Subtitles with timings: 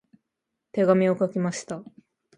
[0.71, 1.83] 手紙を書きました。